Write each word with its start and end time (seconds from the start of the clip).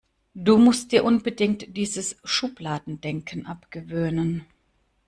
Du 0.33 0.57
musst 0.57 0.93
dir 0.93 1.03
unbedingt 1.03 1.77
dieses 1.77 2.15
Schubladendenken 2.23 3.45
abgewöhnen. 3.45 4.47